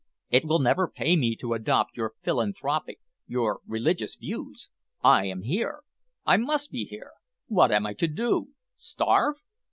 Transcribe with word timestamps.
It 0.31 0.45
will 0.45 0.57
never 0.57 0.87
pay 0.89 1.15
me 1.15 1.35
to 1.35 1.53
adopt 1.53 1.95
your 1.95 2.13
philanthropic, 2.23 2.97
your 3.27 3.59
religious 3.67 4.15
views. 4.15 4.71
I 5.03 5.27
am 5.27 5.43
here. 5.43 5.83
I 6.25 6.37
must 6.37 6.71
be 6.71 6.85
here. 6.85 7.11
What 7.45 7.71
am 7.71 7.85
I 7.85 7.93
to 7.93 8.07
do? 8.07 8.47
Starve? 8.73 9.35